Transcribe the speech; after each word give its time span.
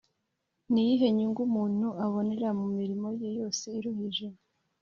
Ni 0.71 0.81
iyihe 0.83 1.07
nyungu 1.17 1.41
umuntu 1.49 1.87
abonera 2.05 2.49
mu 2.59 2.67
mirimo 2.77 3.07
ye 3.21 3.29
yose 3.39 3.63
iruhije 3.77 4.27